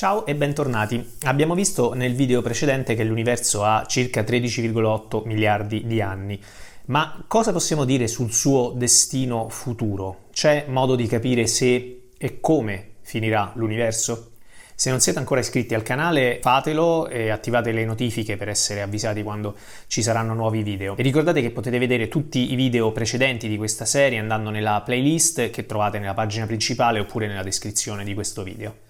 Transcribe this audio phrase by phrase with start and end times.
[0.00, 1.16] Ciao e bentornati.
[1.24, 6.40] Abbiamo visto nel video precedente che l'universo ha circa 13,8 miliardi di anni.
[6.86, 10.28] Ma cosa possiamo dire sul suo destino futuro?
[10.32, 14.30] C'è modo di capire se e come finirà l'universo?
[14.74, 19.22] Se non siete ancora iscritti al canale fatelo e attivate le notifiche per essere avvisati
[19.22, 19.54] quando
[19.86, 20.96] ci saranno nuovi video.
[20.96, 25.50] E ricordate che potete vedere tutti i video precedenti di questa serie andando nella playlist
[25.50, 28.88] che trovate nella pagina principale oppure nella descrizione di questo video.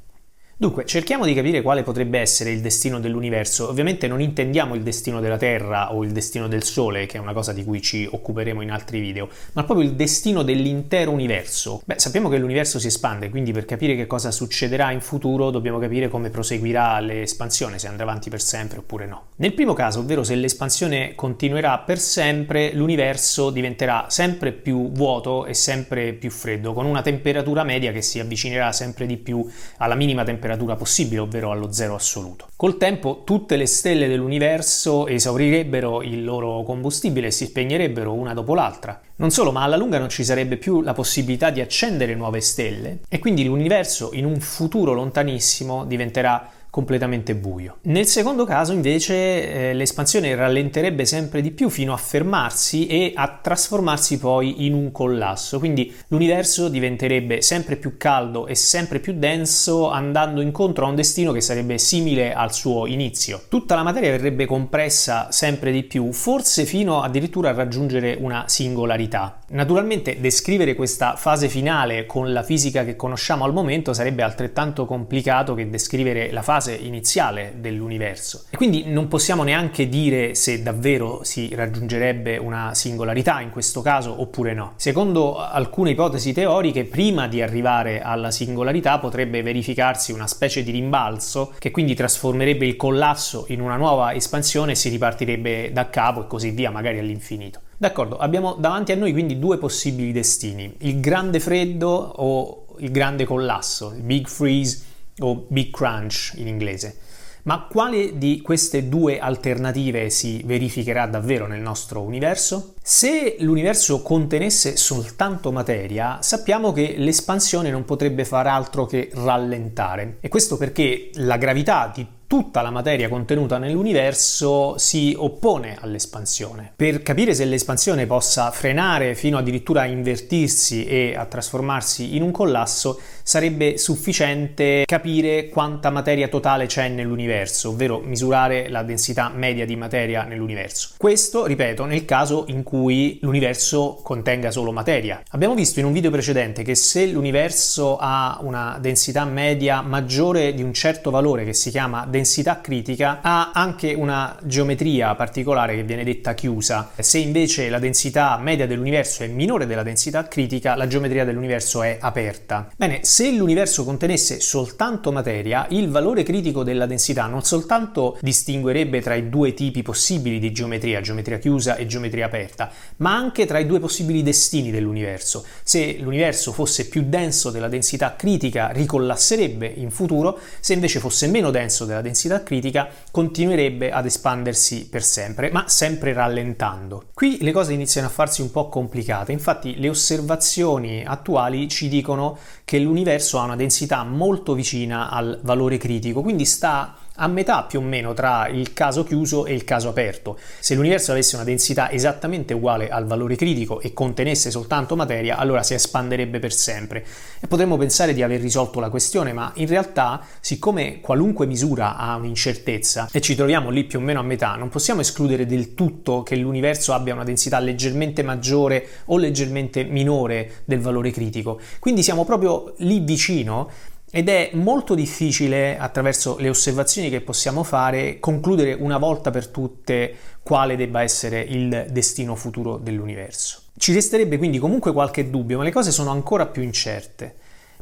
[0.61, 3.71] Dunque, cerchiamo di capire quale potrebbe essere il destino dell'universo.
[3.71, 7.33] Ovviamente non intendiamo il destino della Terra o il destino del Sole, che è una
[7.33, 11.81] cosa di cui ci occuperemo in altri video, ma proprio il destino dell'intero universo.
[11.87, 15.79] Beh, sappiamo che l'universo si espande, quindi per capire che cosa succederà in futuro dobbiamo
[15.79, 19.29] capire come proseguirà l'espansione, se andrà avanti per sempre oppure no.
[19.37, 25.55] Nel primo caso, ovvero se l'espansione continuerà per sempre, l'universo diventerà sempre più vuoto e
[25.55, 29.43] sempre più freddo, con una temperatura media che si avvicinerà sempre di più
[29.79, 32.49] alla minima temperatura temperatura possibile, ovvero allo zero assoluto.
[32.57, 38.55] Col tempo tutte le stelle dell'universo esaurirebbero il loro combustibile e si spegnerebbero una dopo
[38.55, 39.01] l'altra.
[39.17, 43.01] Non solo, ma alla lunga non ci sarebbe più la possibilità di accendere nuove stelle
[43.09, 47.79] e quindi l'universo in un futuro lontanissimo diventerà completamente buio.
[47.83, 53.39] Nel secondo caso invece eh, l'espansione rallenterebbe sempre di più fino a fermarsi e a
[53.43, 59.91] trasformarsi poi in un collasso, quindi l'universo diventerebbe sempre più caldo e sempre più denso
[59.91, 63.43] andando incontro a un destino che sarebbe simile al suo inizio.
[63.49, 69.40] Tutta la materia verrebbe compressa sempre di più, forse fino addirittura a raggiungere una singolarità.
[69.53, 75.55] Naturalmente descrivere questa fase finale con la fisica che conosciamo al momento sarebbe altrettanto complicato
[75.55, 81.53] che descrivere la fase iniziale dell'universo e quindi non possiamo neanche dire se davvero si
[81.53, 84.75] raggiungerebbe una singolarità in questo caso oppure no.
[84.77, 91.55] Secondo alcune ipotesi teoriche, prima di arrivare alla singolarità potrebbe verificarsi una specie di rimbalzo
[91.59, 96.27] che quindi trasformerebbe il collasso in una nuova espansione e si ripartirebbe da capo e
[96.29, 97.63] così via, magari all'infinito.
[97.81, 103.25] D'accordo, abbiamo davanti a noi quindi due possibili destini, il grande freddo o il grande
[103.25, 104.83] collasso, il big freeze
[105.21, 106.99] o Big Crunch in inglese.
[107.45, 112.75] Ma quale di queste due alternative si verificherà davvero nel nostro universo?
[112.83, 120.19] Se l'universo contenesse soltanto materia, sappiamo che l'espansione non potrebbe far altro che rallentare.
[120.21, 126.71] E questo perché la gravità di tutta la materia contenuta nell'universo si oppone all'espansione.
[126.77, 132.31] Per capire se l'espansione possa frenare fino addirittura a invertirsi e a trasformarsi in un
[132.31, 139.75] collasso, sarebbe sufficiente capire quanta materia totale c'è nell'universo, ovvero misurare la densità media di
[139.75, 140.91] materia nell'universo.
[140.99, 145.21] Questo, ripeto, nel caso in cui l'universo contenga solo materia.
[145.31, 150.63] Abbiamo visto in un video precedente che se l'universo ha una densità media maggiore di
[150.63, 155.85] un certo valore che si chiama densità densità critica ha anche una geometria particolare che
[155.85, 156.91] viene detta chiusa.
[156.99, 161.97] Se invece la densità media dell'universo è minore della densità critica, la geometria dell'universo è
[161.99, 162.69] aperta.
[162.77, 169.15] Bene, se l'universo contenesse soltanto materia, il valore critico della densità non soltanto distinguerebbe tra
[169.15, 173.67] i due tipi possibili di geometria, geometria chiusa e geometria aperta, ma anche tra i
[173.67, 175.43] due possibili destini dell'universo.
[175.63, 181.51] Se l'universo fosse più denso della densità critica, ricollasserebbe in futuro, se invece fosse meno
[181.51, 187.05] denso della densità densità critica continuerebbe ad espandersi per sempre, ma sempre rallentando.
[187.15, 192.37] Qui le cose iniziano a farsi un po' complicate, infatti le osservazioni attuali ci dicono
[192.65, 197.81] che l'universo ha una densità molto vicina al valore critico, quindi sta a metà più
[197.81, 200.39] o meno tra il caso chiuso e il caso aperto.
[200.59, 205.63] Se l'universo avesse una densità esattamente uguale al valore critico e contenesse soltanto materia, allora
[205.63, 207.05] si espanderebbe per sempre.
[207.39, 212.17] E potremmo pensare di aver risolto la questione, ma in realtà, siccome qualunque misura ha
[212.17, 216.23] un'incertezza e ci troviamo lì più o meno a metà, non possiamo escludere del tutto
[216.23, 221.61] che l'universo abbia una densità leggermente maggiore o leggermente minore del valore critico.
[221.79, 223.71] Quindi siamo proprio lì vicino
[224.11, 230.15] ed è molto difficile, attraverso le osservazioni che possiamo fare, concludere una volta per tutte
[230.43, 233.63] quale debba essere il destino futuro dell'universo.
[233.77, 237.37] Ci resterebbe quindi comunque qualche dubbio, ma le cose sono ancora più incerte.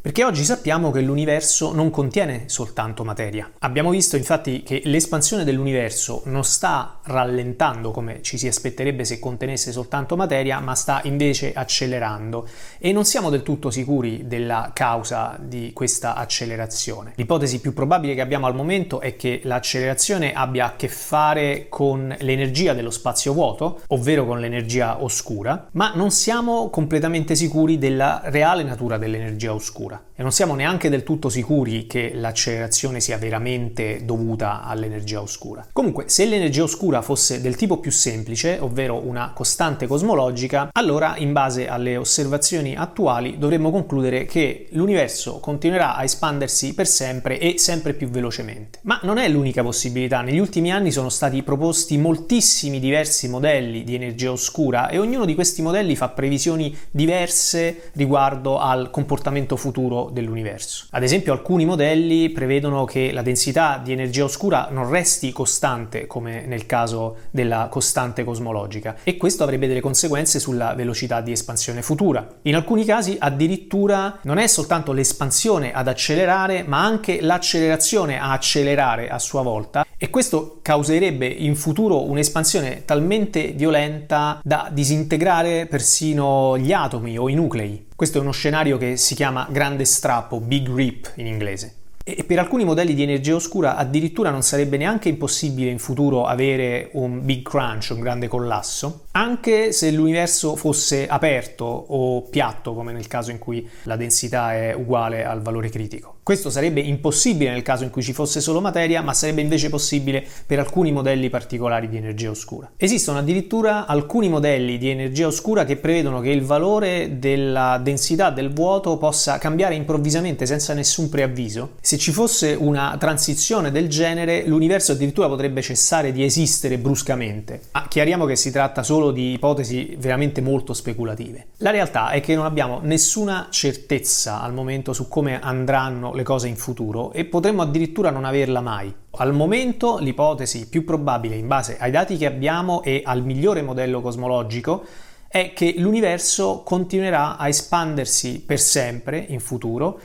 [0.08, 3.52] Perché oggi sappiamo che l'universo non contiene soltanto materia.
[3.58, 9.70] Abbiamo visto infatti che l'espansione dell'universo non sta rallentando come ci si aspetterebbe se contenesse
[9.70, 15.72] soltanto materia, ma sta invece accelerando e non siamo del tutto sicuri della causa di
[15.74, 17.12] questa accelerazione.
[17.16, 22.16] L'ipotesi più probabile che abbiamo al momento è che l'accelerazione abbia a che fare con
[22.20, 28.62] l'energia dello spazio vuoto, ovvero con l'energia oscura, ma non siamo completamente sicuri della reale
[28.62, 29.96] natura dell'energia oscura.
[29.98, 35.64] Oscura e non siamo neanche del tutto sicuri che l'accelerazione sia veramente dovuta all'energia oscura.
[35.72, 41.32] Comunque, se l'energia oscura fosse del tipo più semplice, ovvero una costante cosmologica, allora in
[41.32, 47.94] base alle osservazioni attuali dovremmo concludere che l'universo continuerà a espandersi per sempre e sempre
[47.94, 48.80] più velocemente.
[48.82, 50.20] Ma non è l'unica possibilità.
[50.22, 55.36] Negli ultimi anni sono stati proposti moltissimi diversi modelli di energia oscura e ognuno di
[55.36, 59.76] questi modelli fa previsioni diverse riguardo al comportamento futuro
[60.12, 60.86] dell'universo.
[60.90, 66.46] Ad esempio alcuni modelli prevedono che la densità di energia oscura non resti costante come
[66.46, 72.26] nel caso della costante cosmologica e questo avrebbe delle conseguenze sulla velocità di espansione futura.
[72.42, 79.08] In alcuni casi addirittura non è soltanto l'espansione ad accelerare ma anche l'accelerazione a accelerare
[79.08, 86.72] a sua volta e questo causerebbe in futuro un'espansione talmente violenta da disintegrare persino gli
[86.72, 87.86] atomi o i nuclei.
[87.96, 91.74] Questo è uno scenario che si chiama grande strappo, Big Rip in inglese.
[92.04, 96.88] E per alcuni modelli di energia oscura addirittura non sarebbe neanche impossibile in futuro avere
[96.92, 103.08] un big crunch, un grande collasso, anche se l'universo fosse aperto o piatto, come nel
[103.08, 106.18] caso in cui la densità è uguale al valore critico.
[106.28, 110.22] Questo sarebbe impossibile nel caso in cui ci fosse solo materia, ma sarebbe invece possibile
[110.44, 112.70] per alcuni modelli particolari di energia oscura.
[112.76, 118.52] Esistono addirittura alcuni modelli di energia oscura che prevedono che il valore della densità del
[118.52, 121.76] vuoto possa cambiare improvvisamente senza nessun preavviso.
[121.80, 127.62] Se ci fosse una transizione del genere, l'universo addirittura potrebbe cessare di esistere bruscamente.
[127.72, 131.48] Ma chiariamo che si tratta solo di ipotesi veramente molto speculative.
[131.58, 136.48] La realtà è che non abbiamo nessuna certezza al momento su come andranno le cose
[136.48, 138.94] in futuro e potremmo addirittura non averla mai.
[139.10, 144.00] Al momento l'ipotesi più probabile in base ai dati che abbiamo e al migliore modello
[144.00, 144.84] cosmologico
[145.28, 150.00] è che l'universo continuerà a espandersi per sempre in futuro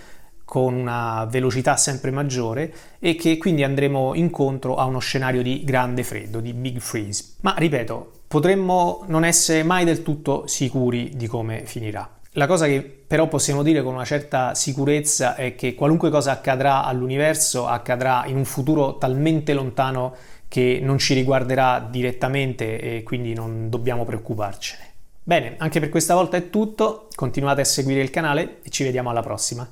[0.46, 6.04] con una velocità sempre maggiore e che quindi andremo incontro a uno scenario di grande
[6.04, 7.36] freddo, di big freeze.
[7.42, 12.10] Ma ripeto, potremmo non essere mai del tutto sicuri di come finirà.
[12.36, 16.84] La cosa che però possiamo dire con una certa sicurezza è che qualunque cosa accadrà
[16.84, 20.16] all'universo accadrà in un futuro talmente lontano
[20.48, 24.92] che non ci riguarderà direttamente e quindi non dobbiamo preoccuparcene.
[25.24, 29.12] Bene, anche per questa volta è tutto, continuate a seguire il canale e ci vediamo
[29.12, 29.68] alla prossima.